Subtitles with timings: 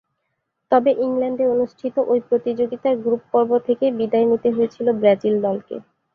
[0.71, 5.75] তবে ইংল্যান্ডে অনুষ্ঠিত ঐ প্রতিযোগিতার গ্রুপ পর্ব থেকেই বিদায় নিতে হয়েছিল ব্রাজিল দলকে।